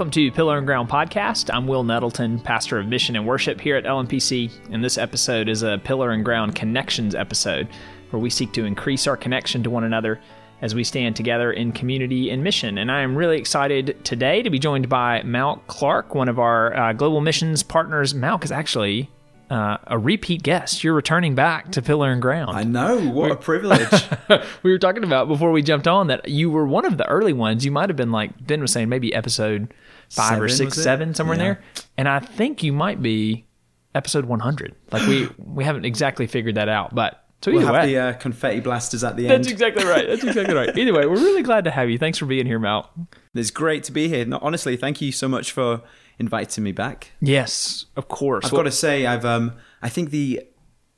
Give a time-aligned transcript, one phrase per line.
[0.00, 1.52] Welcome to Pillar and Ground Podcast.
[1.52, 5.62] I'm Wil Nettleton, pastor of mission and worship here at LMPC, and this episode is
[5.62, 7.68] a Pillar and Ground Connections episode
[8.08, 10.18] where we seek to increase our connection to one another
[10.62, 12.78] as we stand together in community and mission.
[12.78, 16.74] And I am really excited today to be joined by Malc Clark, one of our
[16.74, 18.14] uh, global missions partners.
[18.14, 19.10] Malc is actually
[19.50, 20.82] uh, a repeat guest.
[20.82, 22.56] You're returning back to Pillar and Ground.
[22.56, 23.06] I know.
[23.10, 24.08] What a privilege.
[24.62, 27.34] we were talking about before we jumped on that you were one of the early
[27.34, 27.66] ones.
[27.66, 29.74] You might have been like Ben was saying, maybe episode
[30.10, 31.62] five Seven, or six, seven, somewhere in there.
[31.96, 33.46] And I think you might be
[33.94, 34.74] episode 100.
[34.92, 37.86] Like we we haven't exactly figured that out, but so We'll have way.
[37.86, 39.44] the uh, confetti blasters at the that's end.
[39.44, 40.06] That's exactly right.
[40.06, 40.68] That's exactly right.
[40.76, 41.96] Either way, we're really glad to have you.
[41.96, 42.86] Thanks for being here, Malc.
[43.34, 44.26] It's great to be here.
[44.26, 45.80] No, honestly, thank you so much for
[46.18, 47.12] inviting me back.
[47.20, 48.44] Yes, of course.
[48.44, 50.42] I've got to say, I've um, I think the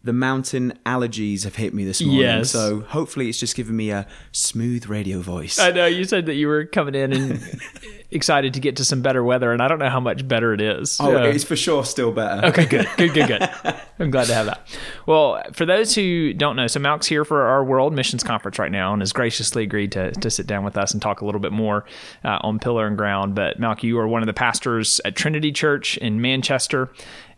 [0.04, 2.20] the mountain allergies have hit me this morning.
[2.20, 2.50] Yes.
[2.50, 5.58] So hopefully, it's just given me a smooth radio voice.
[5.58, 7.60] I know you said that you were coming in and
[8.10, 10.60] excited to get to some better weather, and I don't know how much better it
[10.60, 10.98] is.
[11.00, 11.24] oh, Yeah.
[11.30, 12.46] it's for sure still better.
[12.48, 13.50] Okay, good, good, good, good.
[13.98, 14.66] I'm glad to have that.
[15.06, 18.72] Well, for those who don't know, so Malc's here for our World Missions Conference right
[18.72, 21.40] now and has graciously agreed to, to sit down with us and talk a little
[21.40, 21.84] bit more
[22.24, 23.34] uh, on Pillar and Ground.
[23.36, 26.90] But Malc, you are one of the pastors at Trinity Church in Manchester,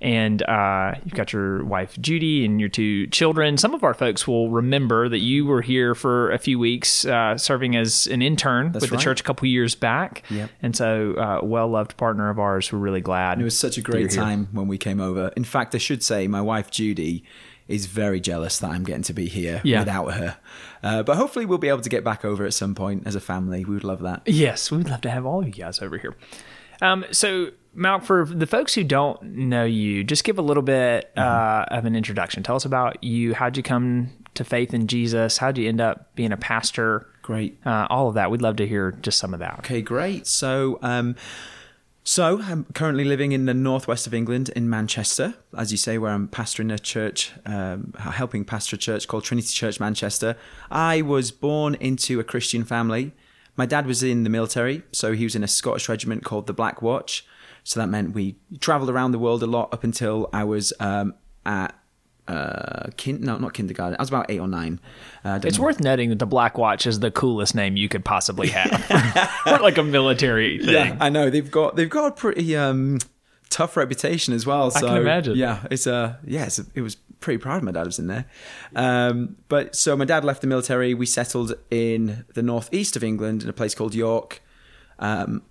[0.04, 3.56] and uh, you've got your wife Judy and your two children.
[3.56, 7.38] Some of our folks will remember that you were here for a few weeks uh,
[7.38, 10.22] serving as an intern with the church a couple years back.
[10.30, 10.50] Yep.
[10.60, 12.70] And so, uh, well loved partner of ours.
[12.70, 13.40] We're really glad.
[13.40, 14.22] It was such a great here.
[14.22, 15.32] time when we came over.
[15.36, 17.24] In fact, I should say my wife Judy
[17.66, 19.78] is very jealous that I'm getting to be here Yeah.
[19.78, 20.36] without her.
[20.82, 23.20] Uh, but hopefully, we'll be able to get back over at some point as a
[23.20, 23.64] family.
[23.64, 24.20] We would love that.
[24.26, 26.14] Yes, we'd love to have all of you guys over here.
[26.84, 31.10] Um, so, Malc, for the folks who don't know you, just give a little bit
[31.16, 32.42] uh, of an introduction.
[32.42, 33.32] Tell us about you.
[33.32, 35.38] How'd you come to faith in Jesus?
[35.38, 37.06] How'd you end up being a pastor?
[37.22, 37.58] Great.
[37.64, 38.30] Uh, all of that.
[38.30, 39.60] We'd love to hear just some of that.
[39.60, 40.26] Okay, great.
[40.26, 41.16] So, um,
[42.04, 46.12] so I'm currently living in the northwest of England in Manchester, as you say, where
[46.12, 50.36] I'm pastoring a church, um, helping pastor a church called Trinity Church Manchester.
[50.70, 53.12] I was born into a Christian family.
[53.56, 56.52] My dad was in the military, so he was in a Scottish regiment called the
[56.52, 57.24] Black Watch.
[57.62, 61.14] So that meant we travelled around the world a lot up until I was um,
[61.46, 61.74] at
[62.26, 63.96] uh, kin- no, not kindergarten.
[63.98, 64.80] I was about eight or nine.
[65.24, 65.64] Uh, It's know.
[65.64, 68.84] worth noting that the Black Watch is the coolest name you could possibly have
[69.44, 70.68] for like a military thing.
[70.74, 72.98] Yeah, I know they've got they've got a pretty um,
[73.50, 74.70] tough reputation as well.
[74.70, 75.36] So can imagine.
[75.36, 78.06] Yeah, it's a yeah, it's a, it was pretty proud of my dad was in
[78.06, 78.26] there.
[78.74, 80.94] Um, but so my dad left the military.
[80.94, 84.42] We settled in the northeast of England in a place called York.
[84.98, 85.42] Um,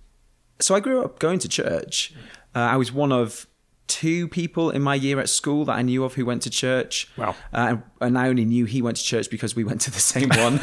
[0.60, 2.14] so I grew up going to church.
[2.54, 3.46] Uh, I was one of
[3.86, 7.08] two people in my year at school that I knew of who went to church.
[7.16, 7.34] Wow.
[7.52, 10.28] Uh, and I only knew he went to church because we went to the same
[10.36, 10.60] one.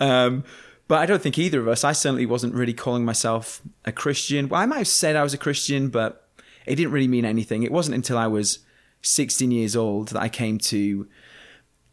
[0.00, 0.44] um,
[0.88, 4.48] but I don't think either of us, I certainly wasn't really calling myself a Christian.
[4.48, 6.28] Well, I might have said I was a Christian, but
[6.66, 7.62] it didn't really mean anything.
[7.62, 8.58] It wasn't until I was
[9.02, 11.08] 16 years old that I came to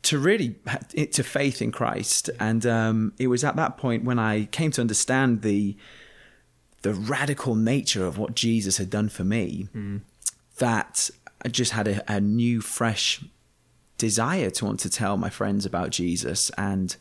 [0.04, 0.56] to really
[1.12, 4.82] to faith in Christ, and um, it was at that point when I came to
[4.82, 5.76] understand the
[6.84, 9.68] the radical nature of what Jesus had done for me
[10.60, 11.10] that
[11.44, 13.24] I just had a, a new, fresh
[13.98, 16.52] desire to want to tell my friends about Jesus.
[16.58, 16.96] And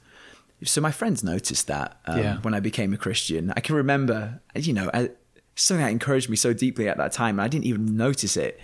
[0.64, 2.36] so my friends noticed that um, Yeah.
[2.38, 3.52] when I became a Christian.
[3.54, 5.10] I can remember, you know, I,
[5.54, 7.38] something that encouraged me so deeply at that time.
[7.38, 8.58] I didn't even notice it.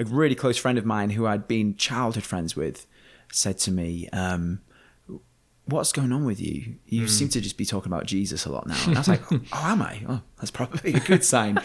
[0.00, 2.86] A really close friend of mine who I'd been childhood friends with
[3.30, 4.60] said to me, um,
[5.66, 6.76] what's going on with you?
[6.86, 8.76] You seem to just be talking about Jesus a lot now.
[8.86, 10.02] And I was like, oh, am I?
[10.08, 11.60] Oh, that's probably a good sign.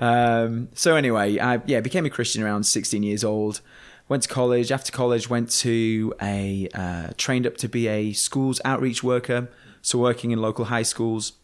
[0.00, 3.60] um, so anyway, I yeah became a Christian around 16 years old.
[4.08, 4.70] Went to college.
[4.72, 9.48] After college, went to a uh, trained up to be a schools outreach worker.
[9.82, 11.34] So working in local high schools,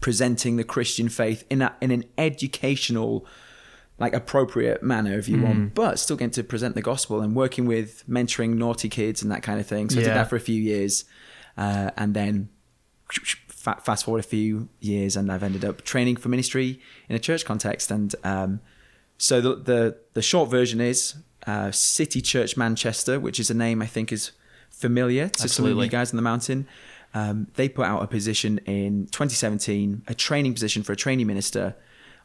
[0.00, 3.26] presenting the Christian faith in a, in an educational
[3.98, 7.66] like appropriate manner if you want, but still getting to present the gospel and working
[7.66, 9.88] with mentoring naughty kids and that kind of thing.
[9.88, 11.04] So I did that for a few years,
[11.56, 12.48] uh, and then
[13.08, 17.44] fast forward a few years, and I've ended up training for ministry in a church
[17.44, 17.90] context.
[17.90, 18.60] And um,
[19.18, 21.14] so the, the the short version is
[21.46, 24.32] uh, City Church Manchester, which is a name I think is
[24.70, 26.66] familiar to some of you guys on the mountain.
[27.14, 31.74] Um, they put out a position in 2017, a training position for a trainee minister,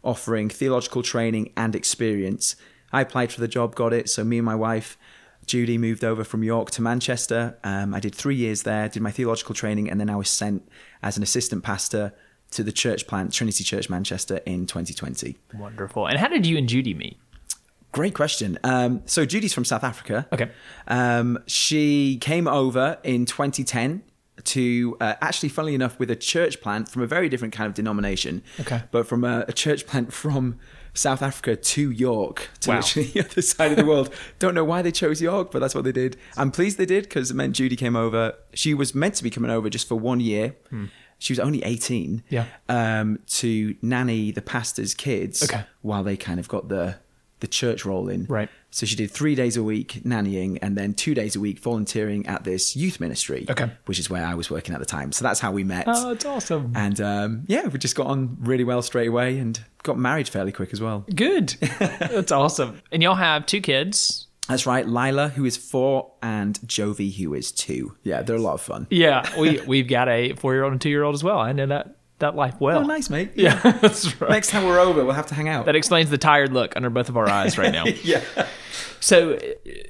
[0.04, 2.56] offering theological training and experience.
[2.92, 4.10] I applied for the job, got it.
[4.10, 4.98] So me and my wife,
[5.46, 7.58] Judy, moved over from York to Manchester.
[7.64, 10.68] Um, I did three years there, did my theological training, and then I was sent
[11.02, 12.14] as an assistant pastor
[12.52, 15.38] to the church plant, Trinity Church Manchester, in 2020.
[15.54, 16.08] Wonderful.
[16.08, 17.18] And how did you and Judy meet?
[17.94, 18.58] Great question.
[18.64, 20.28] Um, so Judy's from South Africa.
[20.32, 20.50] Okay.
[20.88, 24.04] Um, she came over in 2010
[24.46, 27.74] to uh, actually, funnily enough, with a church plant from a very different kind of
[27.74, 28.44] denomination.
[28.60, 28.84] Okay.
[28.92, 30.58] But from a, a church plant from
[30.94, 32.76] South Africa to York, to Wow.
[32.78, 34.14] literally the other side of the world.
[34.40, 36.18] Don't know why they chose York, but that's what they did.
[36.36, 38.34] I'm pleased they did because it meant Judy came over.
[38.54, 40.56] She was meant to be coming over just for one year.
[41.18, 42.24] She was only 18.
[42.28, 42.36] Hmm.
[42.36, 42.46] Yeah.
[42.68, 45.64] Um, to nanny the pastor's kids Okay.
[45.82, 46.96] while they kind of got the
[47.42, 48.26] the church rolling.
[48.26, 48.50] Right.
[48.72, 52.26] So she did three days a week nannying and then two days a week volunteering
[52.26, 53.46] at this youth ministry.
[53.50, 53.70] Okay.
[53.86, 55.12] Which is where I was working at the time.
[55.12, 55.86] So that's how we met.
[55.88, 56.72] Oh, that's awesome.
[56.76, 60.52] And um, yeah, we just got on really well straight away and got married fairly
[60.54, 61.06] quick as well.
[61.14, 61.50] Good.
[61.80, 62.82] That's awesome.
[62.92, 64.28] And y'all have two kids.
[64.48, 64.88] That's right.
[64.88, 67.96] Lila, who is four, and Jovi, who is two.
[68.04, 68.88] Yeah, they're a lot of fun.
[68.90, 71.40] Yeah, we we've got a four year old and two year old as well.
[71.40, 72.80] I know that that life well.
[72.80, 73.32] Oh, nice, mate.
[73.36, 74.32] Yeah, that's right.
[74.32, 75.66] Next time we're over, we'll have to hang out.
[75.66, 77.86] That explains the tired look under both of our eyes right now.
[78.04, 78.24] yeah.
[79.00, 79.40] So, uh,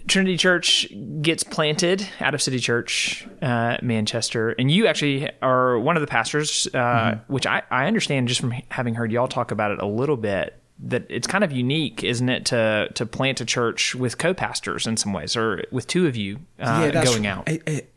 [0.08, 0.88] Trinity Church
[1.22, 6.08] gets planted out of City Church, uh, Manchester, and you actually are one of the
[6.08, 9.86] pastors, uh, which I, I understand just from having heard y'all talk about it a
[9.86, 10.58] little bit.
[10.84, 14.98] That it's kind of unique, isn't it, to to plant a church with co-pastors in
[14.98, 17.48] some ways, or with two of you uh, going out.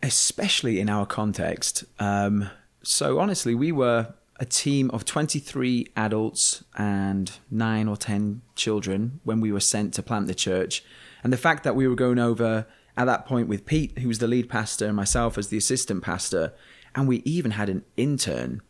[0.03, 1.85] Especially in our context.
[1.99, 2.51] Um,
[2.83, 9.41] so honestly, we were a team of 23 adults and nine or 10 children when
[9.41, 10.83] we were sent to plant the church.
[11.23, 12.67] And the fact that we were going over
[12.97, 16.03] at that point with Pete, who was the lead pastor, and myself as the assistant
[16.03, 16.53] pastor,
[16.95, 18.61] and we even had an intern.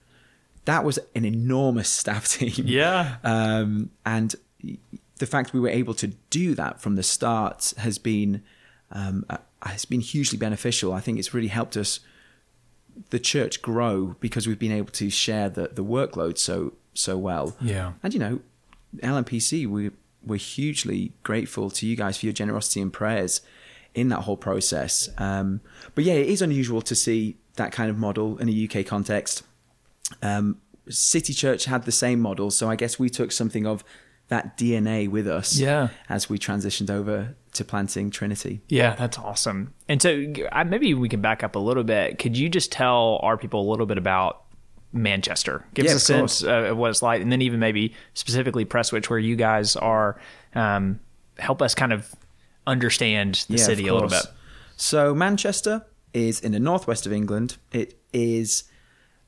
[0.64, 2.66] That was an enormous staff team.
[2.66, 3.16] Yeah.
[3.22, 4.34] Um, and
[5.18, 8.42] the fact we were able to do that from the start has been
[8.90, 10.92] um, uh, has been hugely beneficial.
[10.92, 12.00] I think it's really helped us
[13.10, 17.56] the church grow because we've been able to share the the workload so so well.
[17.60, 17.92] Yeah.
[18.02, 18.40] And you know,
[18.98, 19.90] LMPC we
[20.24, 23.42] we're hugely grateful to you guys for your generosity and prayers
[23.94, 25.08] in that whole process.
[25.18, 25.60] Um,
[25.94, 29.42] but yeah, it is unusual to see that kind of model in a UK context.
[30.22, 30.58] Um,
[30.88, 33.84] City Church had the same model, so I guess we took something of
[34.28, 35.88] that DNA with us Yeah.
[36.08, 38.60] as we transitioned over to planting Trinity.
[38.68, 39.74] Yeah, that's awesome.
[39.88, 42.18] And so I, maybe we can back up a little bit.
[42.18, 44.42] Could you just tell our people a little bit about
[44.92, 45.64] Manchester?
[45.74, 46.32] Give Yeah, us a course.
[46.38, 49.76] sense uh, of what it's like, and then even maybe specifically Prestwich, where you guys
[49.76, 50.20] are.
[50.54, 51.00] Um,
[51.38, 52.14] help us kind of
[52.66, 54.24] understand the Yeah, city a little bit.
[54.76, 57.56] So Manchester is in the northwest of England.
[57.72, 58.64] It is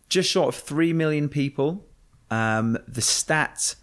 [0.09, 1.85] just short of three million people.
[2.31, 3.75] Um, the stat,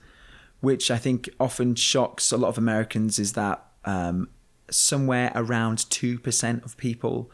[0.61, 4.29] which I think often shocks a lot of Americans, is that um,
[4.69, 7.29] somewhere around two percent of people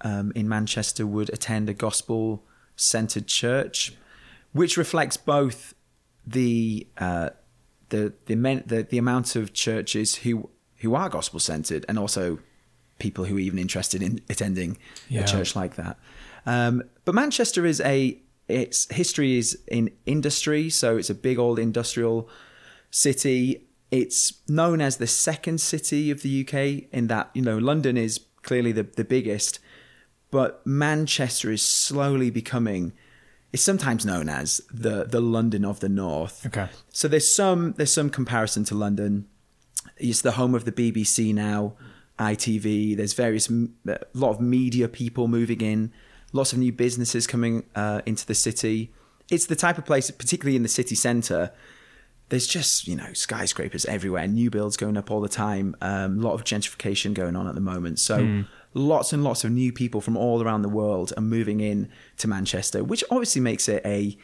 [0.00, 3.94] um, in Manchester would attend a gospel-centered church,
[4.52, 5.74] which reflects both
[6.26, 7.30] the uh,
[7.90, 10.48] the the, men, the the amount of churches who
[10.78, 12.38] who are gospel centered and also
[12.98, 15.22] people who are even interested in attending Yeah.
[15.22, 15.96] a church like that.
[16.46, 21.58] Um, but Manchester is a its history is in industry, so it's a big old
[21.58, 22.28] industrial
[22.90, 23.66] city.
[23.94, 28.18] It's known as the second city of the UK in that you know London is
[28.42, 29.60] clearly the the biggest,
[30.32, 32.92] but Manchester is slowly becoming.
[33.52, 36.44] It's sometimes known as the the London of the North.
[36.44, 36.66] Okay.
[36.88, 39.28] So there's some there's some comparison to London.
[39.96, 41.74] It's the home of the BBC now,
[42.18, 42.96] ITV.
[42.96, 45.92] There's various a lot of media people moving in,
[46.32, 48.92] lots of new businesses coming uh, into the city.
[49.30, 51.52] It's the type of place, particularly in the city centre.
[52.28, 55.76] There's just you know skyscrapers everywhere, new builds going up all the time.
[55.80, 57.98] Um, a lot of gentrification going on at the moment.
[57.98, 61.88] So lots and lots of new people from all around the world are moving in
[62.18, 64.16] to Manchester, which obviously makes it a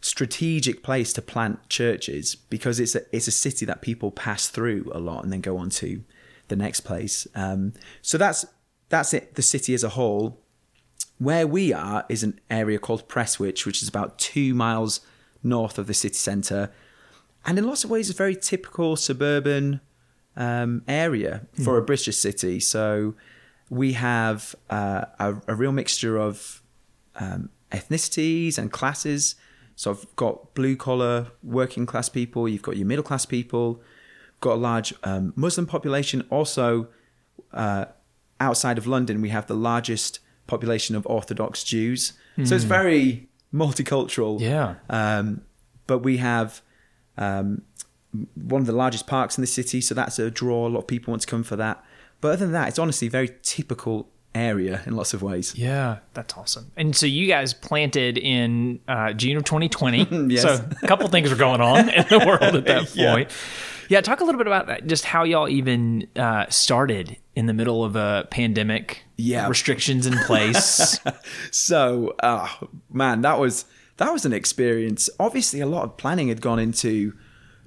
[0.00, 4.90] strategic place to plant churches because it's a it's a city that people pass through
[4.94, 6.04] a lot and then go on to
[6.48, 7.26] the next place.
[7.34, 7.72] Um,
[8.02, 8.44] so that's
[8.88, 9.34] that's it.
[9.34, 10.40] The city as a whole.
[11.18, 15.00] Where we are is an area called Prestwich, which is about two miles
[15.44, 16.72] north of the city centre,
[17.46, 19.80] and in lots of ways, a very typical suburban
[20.36, 22.60] um, area for a British city.
[22.60, 23.14] So
[23.70, 26.62] we have uh, a, a real mixture of
[27.16, 29.36] um, ethnicities and classes.
[29.76, 32.48] So I've got blue collar working class people.
[32.48, 33.82] You've got your middle class people.
[34.40, 36.26] Got a large um, Muslim population.
[36.30, 36.88] Also,
[37.52, 37.86] uh,
[38.40, 42.12] outside of London, we have the largest population of Orthodox Jews.
[42.44, 44.40] So it's very multicultural.
[44.40, 44.74] Yeah.
[44.90, 45.42] Um,
[45.86, 46.62] but we have
[47.18, 47.62] um,
[48.34, 50.66] one of the largest parks in the city, so that's a draw.
[50.66, 51.84] A lot of people want to come for that.
[52.20, 55.54] But other than that, it's honestly a very typical area in lots of ways.
[55.56, 56.70] Yeah, that's awesome.
[56.76, 60.28] And so you guys planted in uh, June of 2020.
[60.30, 60.42] Yes.
[60.42, 63.12] So a couple things were going on in the world at that Yeah.
[63.14, 63.30] point.
[63.90, 67.52] Yeah, talk a little bit about that, just how y'all even uh, started in the
[67.52, 69.04] middle of a pandemic.
[69.16, 69.46] Yeah.
[69.48, 70.98] restrictions in place.
[71.50, 72.48] So, uh,
[72.90, 75.08] man, that was that was an experience.
[75.18, 77.14] Obviously, a lot of planning had gone into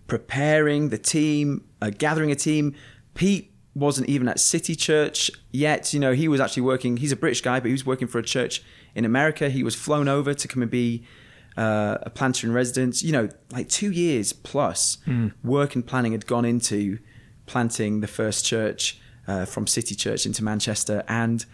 [0.08, 2.76] preparing the team, uh, gathering a team.
[3.14, 5.94] Pete wasn't even at City Church yet.
[5.94, 6.98] You know, he was actually working.
[6.98, 8.64] He's a British guy, but he was working for a church
[8.96, 9.50] in America.
[9.50, 11.04] He was flown over to come and be
[11.56, 13.04] uh, a planter in residence.
[13.04, 14.98] You know, like two years plus
[15.44, 17.00] work and planning had gone into
[17.46, 21.04] planting the first church uh, from City Church into Manchester.
[21.08, 21.46] And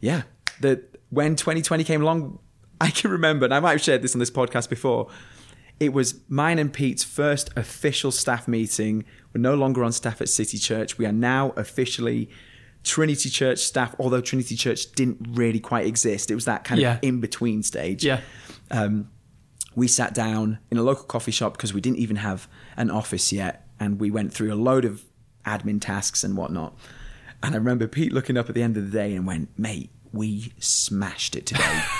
[0.00, 0.22] yeah,
[0.60, 2.38] the when 2020 came along,
[2.80, 5.08] I can remember, and I might have shared this on this podcast before.
[5.80, 9.04] It was mine and Pete's first official staff meeting.
[9.32, 10.98] We're no longer on staff at City Church.
[10.98, 12.28] We are now officially
[12.82, 16.30] Trinity Church staff, although Trinity Church didn't really quite exist.
[16.30, 16.94] It was that kind Yeah.
[16.94, 18.04] of in between stage.
[18.04, 18.20] Yeah.
[18.72, 19.08] Um,
[19.76, 23.32] we sat down in a local coffee shop because we didn't even have an office
[23.32, 23.68] yet.
[23.78, 25.04] And we went through a load of
[25.46, 26.76] admin tasks and whatnot.
[27.40, 29.90] And I remember Pete looking up at the end of the day and went, mate,
[30.12, 31.82] we smashed it today.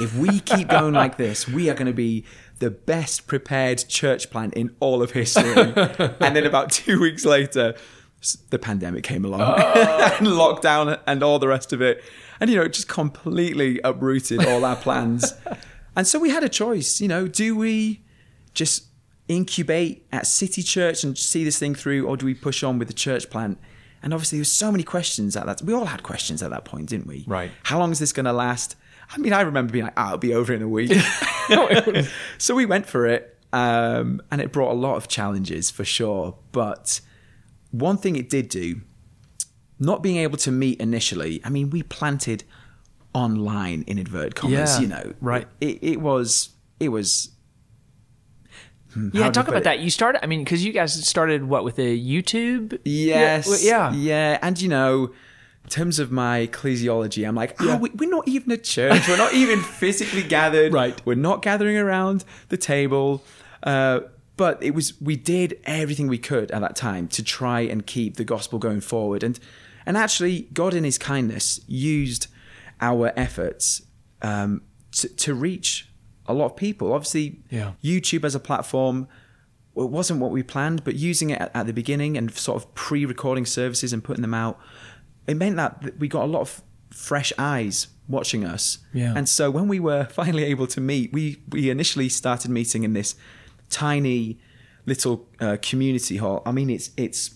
[0.00, 2.24] if we keep going like this, we are going to be
[2.58, 5.52] the best prepared church plant in all of history.
[5.56, 7.74] and then about two weeks later,
[8.50, 10.16] the pandemic came along oh.
[10.18, 12.02] and lockdown and all the rest of it.
[12.40, 15.34] And, you know, it just completely uprooted all our plans.
[15.96, 18.02] and so we had a choice, you know, do we
[18.54, 18.86] just
[19.28, 22.88] incubate at City Church and see this thing through, or do we push on with
[22.88, 23.58] the church plant?
[24.02, 25.62] And obviously, there was so many questions at that.
[25.62, 27.24] We all had questions at that point, didn't we?
[27.26, 27.50] Right.
[27.64, 28.76] How long is this going to last?
[29.10, 30.92] I mean, I remember being like, "Ah, it'll be over in a week."
[32.38, 36.36] so we went for it, um, and it brought a lot of challenges for sure.
[36.52, 37.00] But
[37.70, 38.80] one thing it did do,
[39.78, 41.40] not being able to meet initially.
[41.44, 42.44] I mean, we planted
[43.14, 44.76] online in inverted commas.
[44.76, 45.46] Yeah, you know, right.
[45.60, 46.50] It, it was.
[46.80, 47.30] It was.
[48.92, 49.64] hmm, yeah, talk about it?
[49.64, 49.78] that.
[49.80, 50.22] You started.
[50.22, 52.78] I mean, because you guys started what with a YouTube?
[52.84, 53.64] Yes.
[53.64, 53.92] Yeah.
[53.92, 54.38] Yeah.
[54.42, 55.12] And you know,
[55.66, 59.08] in terms of my ecclesiology, I'm like, oh, we, we're not even a church.
[59.08, 60.72] We're not even physically gathered.
[60.76, 61.04] Right.
[61.04, 63.24] We're not gathering around the table.
[63.64, 64.00] Uh,
[64.36, 68.14] but it was we did everything we could at that time to try and keep
[68.16, 69.24] the gospel going forward.
[69.24, 69.40] And
[69.84, 72.28] and actually, God in His kindness used
[72.80, 73.82] our efforts
[74.22, 75.88] um, to, to reach
[76.26, 76.92] a lot of people.
[76.92, 77.72] Obviously, Yeah.
[77.82, 79.08] YouTube as a platform
[79.76, 82.74] it wasn't what we planned, but using it at, at the beginning and sort of
[82.74, 84.58] pre-recording services and putting them out,
[85.26, 88.78] it meant that we got a lot of fresh eyes watching us.
[88.92, 89.12] Yeah.
[89.16, 92.92] And so when we were finally able to meet, we we initially started meeting in
[92.92, 93.14] this
[93.68, 94.38] tiny
[94.86, 96.42] little uh, community hall.
[96.46, 97.34] I mean, it's it's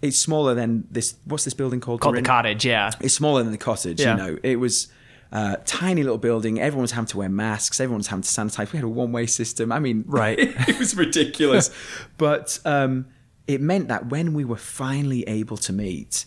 [0.00, 1.14] it's smaller than this.
[1.24, 2.00] What's this building called?
[2.00, 2.64] Called the cottage.
[2.64, 2.90] Yeah.
[3.00, 4.12] It's smaller than the cottage, Yeah.
[4.12, 4.38] you know.
[4.42, 4.88] It was
[5.30, 6.60] a tiny little building.
[6.60, 7.80] Everyone was having to wear masks.
[7.80, 8.72] Everyone was having to sanitize.
[8.72, 9.70] We had a one way system.
[9.72, 10.38] I mean, Right.
[10.68, 11.70] it was ridiculous.
[12.18, 13.06] but um,
[13.46, 16.26] it meant that when we were finally able to meet,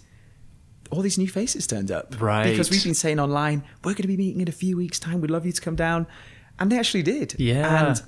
[0.92, 2.20] all these new faces turned up.
[2.22, 2.50] Right.
[2.50, 5.22] Because we've been saying online, we're going to be meeting in a few weeks' time.
[5.22, 6.08] We'd love you to come down.
[6.60, 7.36] And they actually did.
[7.38, 7.88] Yeah.
[7.90, 8.02] And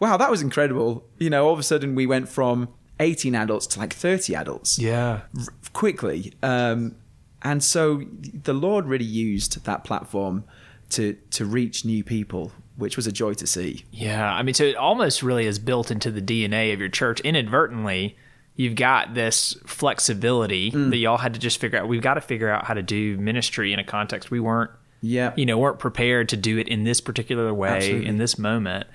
[0.00, 1.04] wow, that was incredible.
[1.18, 2.68] You know, all of a sudden we went from
[3.00, 5.22] 18 adults to like 30 adults Yeah.
[5.36, 6.32] r- quickly.
[6.42, 6.96] Um,
[7.42, 8.02] and so
[8.44, 10.44] the Lord really used that platform
[10.90, 13.84] to to reach new people, which was a joy to see.
[13.90, 17.18] Yeah, I mean, so it almost really is built into the DNA of your church.
[17.20, 18.16] Inadvertently,
[18.56, 20.90] you've got this flexibility Mm.
[20.90, 21.88] that y'all had to just figure out.
[21.88, 25.32] We've got to figure out how to do ministry in a context we weren't, Yeah.
[25.36, 28.06] you know, weren't prepared to do it in this particular way Absolutely.
[28.06, 28.86] in this moment.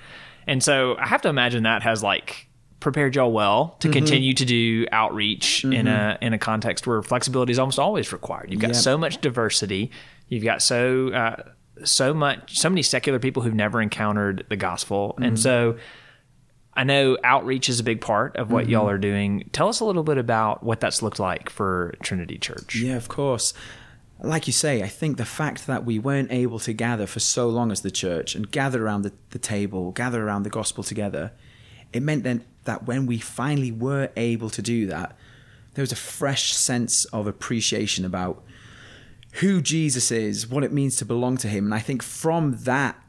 [0.47, 2.47] And so I have to imagine that has like
[2.79, 3.79] prepared y'all well Mm-hmm.
[3.79, 8.13] to continue to do outreach in a in a context where flexibility is almost always
[8.13, 8.51] required.
[8.51, 8.73] You've got Yeah.
[8.77, 9.91] so much diversity.
[10.29, 11.35] You've got so uh,
[11.83, 15.23] so much so many secular people who've never encountered the gospel, Mm-hmm.
[15.23, 15.75] and so
[16.77, 18.71] I know outreach is a big part of what Mm-hmm.
[18.71, 19.49] y'all are doing.
[19.51, 22.75] Tell us a little bit about what that's looked like for Trinity Church.
[22.75, 23.53] Yeah, of course.
[24.21, 27.49] Like you say, I think the fact that we weren't able to gather for so
[27.49, 31.31] long as the church and gather around the, the table, gather around the gospel together,
[31.93, 35.17] it meant then that when we finally were able to do that,
[35.73, 38.43] there was a fresh sense of appreciation about
[39.33, 41.65] who Jesus is, what it means to belong to him.
[41.65, 42.99] And I think from that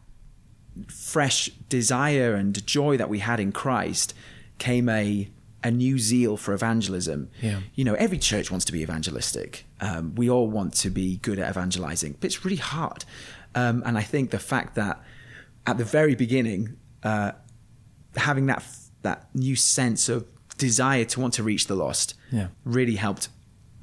[0.88, 4.14] fresh desire and joy that we had in Christ
[4.58, 5.28] came a
[5.64, 7.28] a new zeal for evangelism.
[7.42, 7.61] Yeah.
[7.75, 9.64] You know, every church wants to be evangelistic.
[9.80, 13.04] Um, we all want to be good at evangelizing, but it's really hard.
[13.56, 15.02] Um, and I think the fact that
[15.66, 17.32] at the very beginning, uh,
[18.16, 18.62] having that
[19.02, 20.26] that new sense of
[20.58, 22.49] desire to want to reach the lost Yeah.
[22.64, 23.28] really helped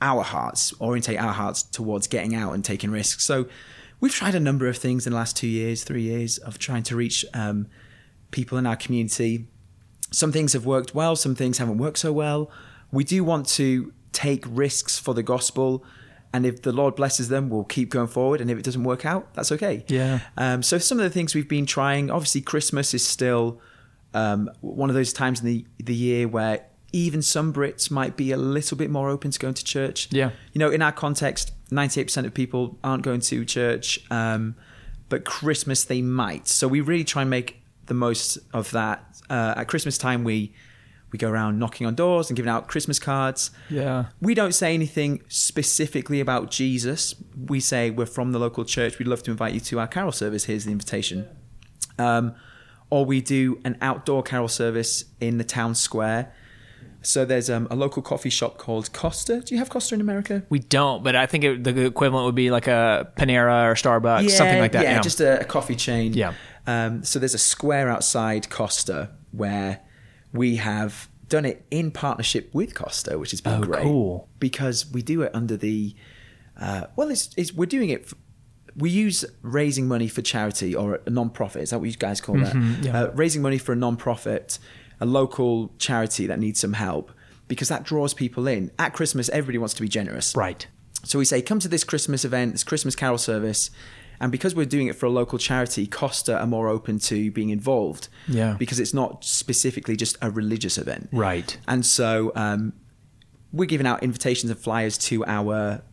[0.02, 3.48] our hearts orientate our hearts towards getting out and taking risks so
[4.06, 6.84] we've tried a number of things in the last two years three years of trying
[6.84, 7.68] to reach um,
[8.32, 9.48] people in our community
[10.12, 12.52] some things have worked well some things haven't worked so well
[12.92, 15.84] we do want to take risks for the gospel
[16.36, 18.42] And if the Lord blesses them, we'll keep going forward.
[18.42, 19.86] And if it doesn't work out, that's okay.
[19.88, 20.20] Yeah.
[20.36, 23.62] Um, so some of the things we've been trying, obviously, Christmas is still
[24.14, 28.34] um, one of those times in the the year where even some Brits might be
[28.34, 30.10] a little bit more open to going to church.
[30.12, 30.32] Yeah.
[30.52, 34.56] You know, in our context, ninety eight percent of people aren't going to church, um,
[35.10, 36.48] but Christmas they might.
[36.48, 39.04] So we really try and make the most of that.
[39.30, 40.54] Uh, at Christmas time, we
[41.12, 43.52] we go around knocking on doors and giving out Christmas cards.
[43.70, 44.06] Yeah.
[44.20, 47.16] We don't say anything specifically about Jesus.
[47.48, 49.00] We say we're from the local church.
[49.00, 50.46] We'd love to invite you to our carol service.
[50.46, 51.28] Here's the invitation.
[51.98, 52.36] Um,
[52.90, 56.34] or we do an outdoor carol service in the town square.
[57.06, 59.42] So there's um, a local coffee shop called Costa.
[59.42, 60.44] Do you have Costa in America?
[60.50, 64.30] We don't, but I think it, the equivalent would be like a Panera or Starbucks,
[64.32, 64.84] something like that.
[64.84, 66.14] Yeah, Yeah, just a, a coffee chain.
[66.14, 66.34] Yeah.
[66.68, 69.82] Um, so there's a square outside Costa where
[70.34, 73.84] we have done it in partnership with Costa, which has been Oh, great.
[73.84, 74.28] cool.
[74.40, 75.96] Because we do it under the,
[76.60, 78.02] uh, well, it's, it's we're doing it.
[78.06, 78.14] f
[78.78, 81.62] we use raising money for charity or a non-profit.
[81.62, 82.54] Is that what you guys call that?
[82.54, 83.04] Mm-hmm, yeah.
[83.04, 84.60] Uh, raising money for a non-profit,
[85.00, 87.12] a local charity that needs some help,
[87.48, 88.72] because that draws people in.
[88.80, 90.36] At Christmas, everybody wants to be generous.
[90.36, 90.68] right.
[91.04, 93.70] So we say, come to this Christmas event, this Christmas carol service.
[94.20, 97.50] And because we're doing it for a local charity, Costa are more open to being
[97.50, 98.08] involved.
[98.28, 98.56] Yeah.
[98.58, 101.10] Because it's not specifically just a religious event.
[101.12, 101.60] Right.
[101.68, 102.74] And so um,
[103.54, 105.84] we're giving out invitations and flyers to our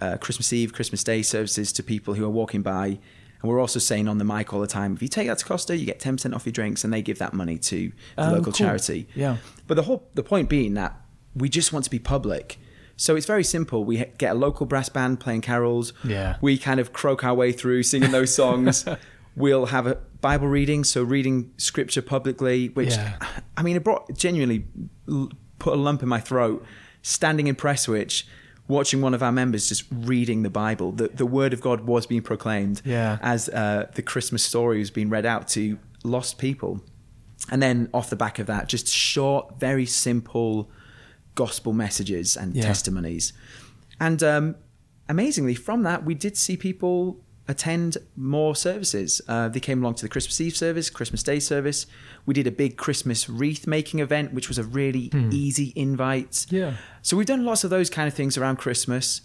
[0.00, 3.00] uh, Christmas Eve, Christmas Day services to people who are walking by.
[3.42, 5.44] And we're also saying on the mic all the time, if you take that to
[5.44, 8.28] Costa, you get 10% off your drinks, and they give that money to the Oh,
[8.30, 8.52] local cool.
[8.52, 9.08] charity.
[9.14, 9.38] Yeah.
[9.66, 10.96] But the whole the point being that
[11.34, 12.58] we just want to be public.
[12.96, 13.84] So it's very simple.
[13.84, 15.92] We get a local brass band playing carols.
[16.04, 16.36] Yeah.
[16.40, 18.84] We kind of croak our way through singing those songs.
[19.36, 23.16] we'll have a Bible reading, so reading scripture publicly, which Yeah.
[23.56, 24.66] I mean, it brought genuinely
[25.58, 26.64] put a lump in my throat
[27.02, 28.24] standing in Prestwich.
[28.72, 32.06] Watching one of our members just reading the Bible, the the Word of God was
[32.06, 33.18] being proclaimed Yeah.
[33.20, 36.80] as uh, the Christmas story was being read out to lost people.
[37.50, 40.70] And then off the back of that, just short, very simple
[41.34, 42.62] gospel messages and Yeah.
[42.62, 43.32] testimonies.
[44.00, 44.54] And um,
[45.08, 49.20] amazingly, from that, we did see people attend more services.
[49.28, 51.86] Uh, they came along to the Christmas Eve service, Christmas Day service.
[52.24, 56.46] We did a big Christmas wreath making event, which was a really easy invite.
[56.50, 56.74] Yeah.
[57.02, 59.22] So we've done lots of those kind of things around Christmas.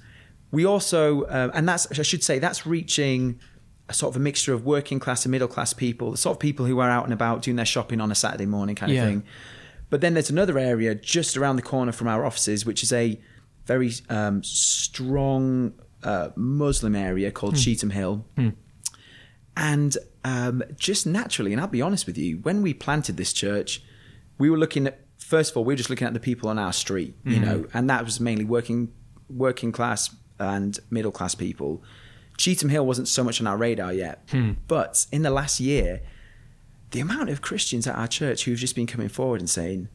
[0.51, 3.39] We also, uh, and that's I should say that's reaching
[3.89, 6.39] a sort of a mixture of working class and middle class people, the sort of
[6.39, 9.03] people who are out and about doing their shopping on a Saturday morning kind Yeah.
[9.03, 9.23] of thing.
[9.89, 13.21] But then there's another area just around the corner from our offices, which is a
[13.65, 15.73] very um, strong
[16.07, 18.25] uh, Muslim area called Cheetham Hill.
[19.55, 23.81] And um, just naturally, and I'll be honest with you, when we planted this church,
[24.37, 26.59] we were looking at first of all, we were just looking at the people on
[26.59, 28.91] our street, you know, and that was mainly working
[29.29, 31.83] working class and middle class people.
[32.37, 34.17] Cheetham Hill wasn't so much on our radar yet,
[34.67, 36.01] but in the last year,
[36.91, 39.89] the amount of Christians at our church who've just been coming forward and saying,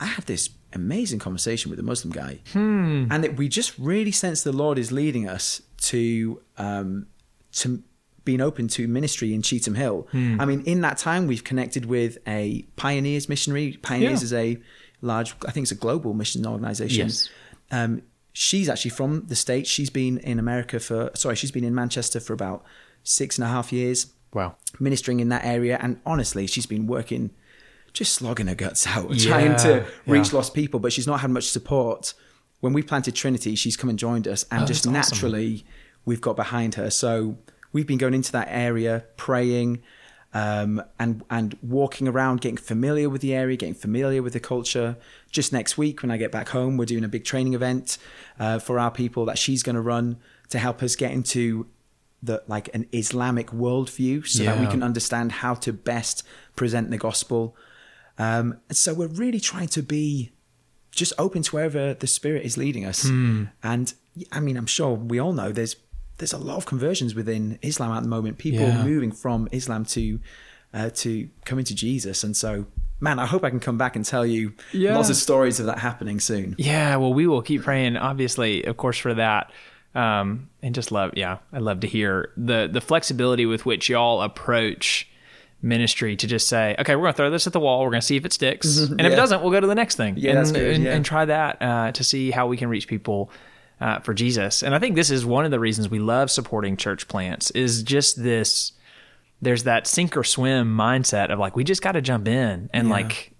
[0.00, 2.40] I had this amazing conversation with a Muslim guy.
[2.54, 7.06] And that we just really sense the Lord is leading us to um,
[7.52, 7.82] to
[8.24, 10.08] being open to ministry in Cheetham Hill.
[10.12, 13.78] I mean, in that time, we've connected with a Pioneers missionary.
[13.82, 14.24] Pioneers Yeah.
[14.24, 14.58] is a
[15.02, 17.08] large, I think it's a global mission organization.
[17.08, 17.28] Yes.
[17.70, 18.00] Um,
[18.32, 19.68] she's actually from the States.
[19.68, 22.64] She's been in America for, sorry, she's been in Manchester for about
[23.02, 24.56] six and a half years Wow.
[24.80, 25.78] ministering in that area.
[25.82, 27.30] And honestly, she's been working,
[27.94, 30.36] just slogging her guts out, Yeah, trying to reach yeah.
[30.36, 32.12] lost people, but she's not had much support.
[32.60, 34.92] When we planted Trinity, she's come and joined us, and Oh, just awesome.
[34.92, 35.64] naturally,
[36.04, 36.90] we've got behind her.
[36.90, 37.38] So
[37.72, 39.82] we've been going into that area, praying.
[40.36, 44.96] Um, and and walking around, getting familiar with the area, getting familiar with the culture.
[45.30, 47.98] Just next week, when I get back home, we're doing a big training event
[48.40, 50.16] uh, for our people that she's going to run
[50.48, 51.68] to help us get into
[52.20, 56.24] the like an Islamic worldview, so that we can understand how to best
[56.56, 57.54] present the gospel.
[58.18, 60.30] Um, and so we're really trying to be
[60.92, 63.02] just open to wherever the Spirit is leading us.
[63.08, 63.44] Hmm.
[63.62, 63.92] And
[64.30, 65.76] I mean, I'm sure we all know there's
[66.18, 68.38] there's a lot of conversions within Islam at the moment.
[68.38, 68.84] People Yeah.
[68.84, 70.20] moving from Islam to
[70.72, 72.66] uh, to coming to Jesus, and so
[73.00, 74.94] man, I hope I can come back and tell you Yeah.
[74.96, 76.54] lots of stories of that happening soon.
[76.58, 79.50] Yeah, well, we will keep praying, obviously, of course, for that.
[79.94, 84.22] Um, and just love, yeah, I love to hear the the flexibility with which y'all
[84.22, 85.08] approach
[85.64, 87.82] ministry to just say, okay, we're going to throw this at the wall.
[87.82, 89.16] We're going to see if it sticks, and if it Mm-hmm.
[89.16, 90.14] Doesn't, we'll go to the next thing.
[90.16, 90.94] Yeah, and, good, and, yeah.
[90.94, 93.30] and try that uh, to see how we can reach people
[93.80, 94.62] uh, for Jesus.
[94.62, 97.82] And I think this is one of the reasons we love supporting church plants is
[97.82, 98.72] just this.
[99.42, 102.88] There's that sink or swim mindset of like we just got to jump in and
[102.88, 102.94] Yeah.
[102.94, 103.32] like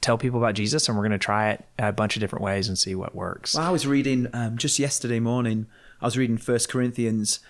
[0.00, 2.68] tell people about Jesus, and we're going to try it a bunch of different ways
[2.68, 3.54] and see what works.
[3.54, 5.66] Well, I was reading um, just yesterday morning.
[6.00, 7.40] I was reading First Corinthians,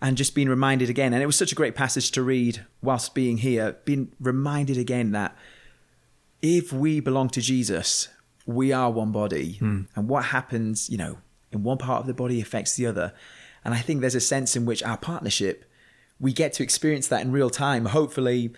[0.00, 3.14] and just being reminded again, and it was such a great passage to read whilst
[3.14, 3.76] being here.
[3.84, 5.36] Being reminded again that
[6.42, 8.08] if we belong to Jesus,
[8.44, 9.82] we are one body, hmm.
[9.94, 11.18] and what happens, you know,
[11.50, 13.14] in one part of the body affects the other.
[13.64, 15.64] And I think there's a sense in which our partnership,
[16.20, 17.86] we get to experience that in real time.
[17.86, 18.52] Hopefully,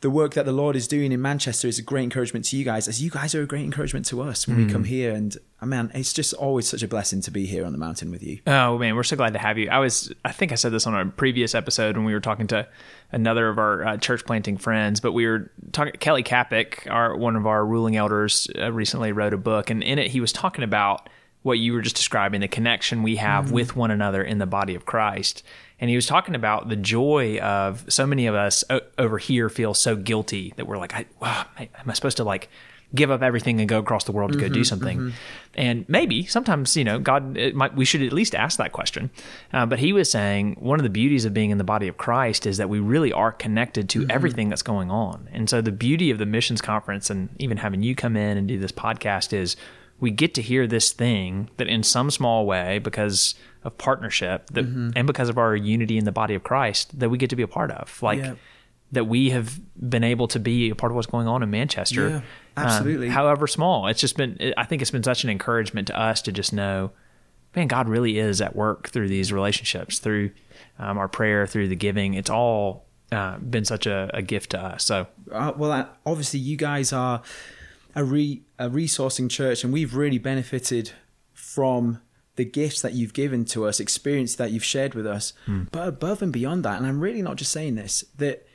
[0.00, 2.64] the work that the Lord is doing in Manchester is a great encouragement to you
[2.64, 5.12] guys, as you guys are a great encouragement to us when we come here.
[5.12, 8.12] And uh, man, it's just always such a blessing to be here on the mountain
[8.12, 8.38] with you.
[8.46, 9.68] Oh man, we're so glad to have you.
[9.70, 12.46] I was, I think I said this on a previous episode when we were talking
[12.48, 12.68] to
[13.10, 15.94] another of our uh, church planting friends, but we were talking.
[15.94, 19.98] Kelly Kapic, our one of our ruling elders, uh, recently wrote a book, and in
[19.98, 21.08] it he was talking about
[21.42, 24.74] what you were just describing, the connection we have with one another in the body
[24.74, 25.42] of Christ.
[25.80, 29.48] And he was talking about the joy of so many of us o- over here
[29.48, 32.48] feel so guilty that we're like, I, wow, am I supposed to like
[32.94, 34.98] give up everything and go across the world to go do mm-hmm, something?
[34.98, 35.10] Mm-hmm.
[35.54, 39.10] And maybe sometimes, you know, God, it might, we should at least ask that question.
[39.52, 41.96] Uh, but he was saying one of the beauties of being in the body of
[41.96, 44.10] Christ is that we really are connected to mm-hmm.
[44.10, 45.28] everything that's going on.
[45.32, 48.48] And so the beauty of the missions conference and even having you come in and
[48.48, 49.56] do this podcast is
[50.00, 53.34] we get to hear this thing that in some small way because
[53.64, 57.18] of partnership that and because of our unity in the body of Christ that we
[57.18, 58.00] get to be a part of.
[58.02, 58.34] Like Yeah.
[58.92, 62.08] that we have been able to be a part of what's going on in Manchester.
[62.08, 62.22] Yeah, um,
[62.56, 63.08] absolutely.
[63.08, 63.86] however small.
[63.88, 66.92] It's just been I think it's been such an encouragement to us to just know
[67.56, 70.30] man God really is at work through these relationships through
[70.78, 72.14] um, our prayer through the giving.
[72.14, 74.84] It's all uh, been such a, a gift to us.
[74.84, 77.22] So Uh, well, obviously, you guys are
[77.98, 80.92] a, re, a resourcing church, and we've really benefited
[81.32, 82.00] from
[82.36, 85.32] the gifts that you've given to us, experience that you've shared with us.
[85.46, 85.64] Hmm.
[85.72, 88.46] But above and beyond that, and I'm really not just saying this, that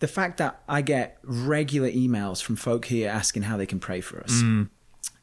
[0.00, 4.00] the fact that I get regular emails from folk here asking how they can pray
[4.00, 4.64] for us, hmm.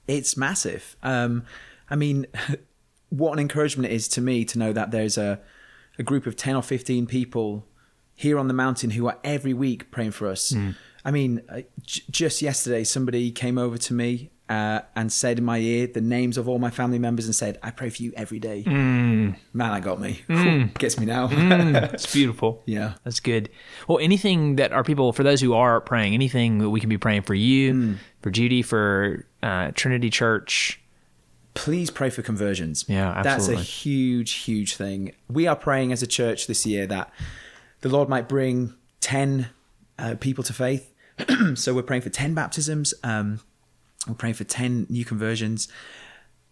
[0.07, 0.95] it's massive.
[1.03, 1.43] Um,
[1.89, 2.25] I mean,
[3.09, 5.41] what an encouragement it is to me to know that there's a,
[5.99, 7.67] a group of 10 or 15 people
[8.15, 10.51] here on the mountain who are every week praying for us.
[10.51, 10.71] Hmm.
[11.05, 15.45] I mean, uh, j- just yesterday, somebody came over to me uh, and said in
[15.45, 18.13] my ear the names of all my family members and said, I pray for you
[18.15, 18.63] every day.
[18.65, 20.21] Man, I got me.
[20.77, 21.27] Gets me now.
[21.31, 22.93] it's beautiful yeah.
[23.03, 23.49] That's good.
[23.87, 26.97] Well, anything that our people, for those who are praying, anything that we can be
[26.97, 27.93] praying for you, Hmm.
[28.21, 30.81] for Judy, for uh, Trinity Church.
[31.53, 32.85] please pray for conversions.
[32.87, 33.55] Yeah, absolutely.
[33.55, 35.13] That's a huge, huge thing.
[35.27, 37.11] We are praying as a church this year that
[37.81, 39.49] the Lord might bring 10
[39.99, 40.93] uh, people to faith.
[41.55, 42.93] so we're praying for 10 baptisms.
[43.03, 43.41] Um,
[44.07, 45.67] we're praying for 10 new conversions.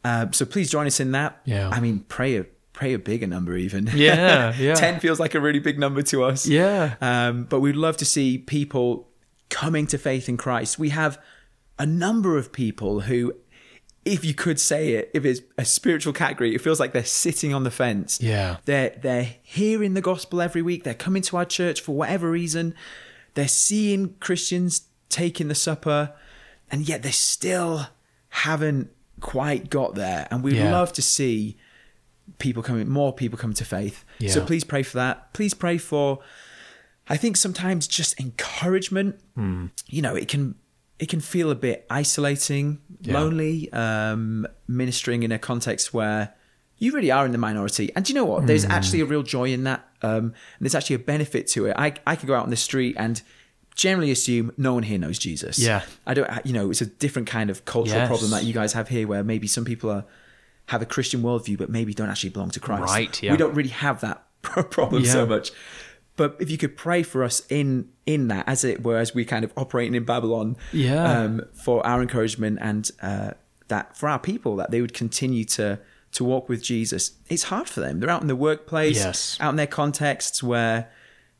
[0.03, 1.41] Uh, so please join us in that.
[1.45, 1.69] Yeah.
[1.69, 3.89] I mean, pray a, pray a bigger number even.
[3.95, 4.73] Yeah, yeah.
[4.75, 6.47] 10 feels like a really big number to us.
[6.47, 6.95] Yeah.
[7.01, 9.08] Um, but we'd love to see people
[9.49, 10.77] coming to faith in Christ.
[10.77, 11.19] We have
[11.79, 13.34] a number of people who,
[14.03, 17.53] if you could say it, if it's a spiritual category, it feels like they're sitting
[17.53, 18.21] on the fence.
[18.21, 18.58] Yeah.
[18.65, 20.84] They're they're hearing the gospel every week.
[20.84, 22.75] They're coming to our church for whatever reason.
[23.35, 26.13] They're seeing Christians taking the supper,
[26.71, 27.87] and yet they still
[28.29, 28.89] haven't
[29.21, 30.27] quite got there.
[30.31, 30.71] And we'd Yeah.
[30.71, 31.55] love to see
[32.39, 34.03] people coming, more people coming to faith.
[34.27, 35.31] So please pray for that.
[35.33, 36.19] Please pray for.
[37.07, 39.19] I think sometimes just encouragement.
[39.35, 39.67] Hmm.
[39.87, 40.55] You know, it can
[40.97, 43.19] it can feel a bit isolating, Yeah.
[43.19, 46.33] lonely, um, ministering in a context where
[46.77, 47.91] you really are in the minority.
[47.95, 48.47] And do you know what?
[48.47, 48.71] There's Hmm.
[48.71, 49.88] actually a real joy in that.
[50.01, 51.75] Um, and there's actually a benefit to it.
[51.77, 53.21] I I could go out on the street and
[53.75, 55.57] generally assume no one here knows Jesus.
[55.59, 55.81] Yeah.
[56.05, 56.29] I don't.
[56.45, 58.07] You know, it's a different kind of cultural Yes.
[58.07, 60.05] problem that you guys have here, where maybe some people are
[60.67, 62.81] have a Christian worldview, but maybe don't actually belong to Christ.
[62.83, 63.31] Right, yeah.
[63.31, 65.11] We don't really have that problem Yeah.
[65.11, 65.51] so much.
[66.17, 69.25] But if you could pray for us in in that, as it were, as we
[69.25, 71.03] kind of operating in Babylon, Yeah.
[71.21, 73.31] um, for our encouragement and uh,
[73.67, 75.79] that for our people, that they would continue to
[76.15, 77.12] to walk with Jesus.
[77.30, 77.99] It's hard for them.
[77.99, 79.38] They're out in the workplace, Yes.
[79.39, 80.89] out in their contexts where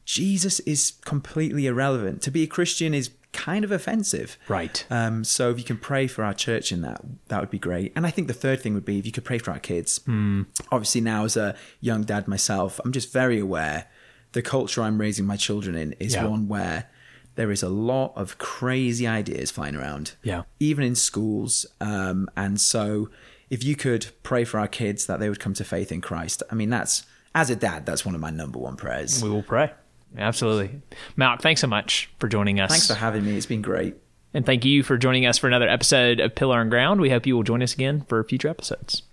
[0.06, 2.22] Jesus is completely irrelevant.
[2.24, 4.38] To be a Christian is kind of offensive.
[4.48, 4.86] Right.
[4.90, 7.92] Um, so if you can pray for our church in that, that would be great.
[7.96, 10.00] And I think the third thing would be if you could pray for our kids.
[10.72, 13.88] Obviously, now as a young dad myself, I'm just very aware
[14.34, 16.26] the culture I'm raising my children in is Yeah.
[16.28, 16.90] one where
[17.36, 20.14] there is a lot of crazy ideas flying around.
[20.24, 20.44] Yeah.
[20.60, 21.66] Even in schools.
[21.82, 23.10] Um, and so
[23.50, 26.42] if you could pray for our kids that they would come to faith in Christ,
[26.52, 27.04] I mean, that's,
[27.34, 29.22] as a dad, that's one of my number one prayers.
[29.24, 29.72] We will pray.
[30.18, 30.82] Absolutely.
[31.18, 32.70] Malc, thanks so much for joining us.
[32.72, 33.36] Thanks for having me.
[33.38, 33.96] It's been great.
[34.34, 37.02] and thank you for joining us for another episode of Pillar and Ground.
[37.02, 39.04] We hope you will join us again for future episodes.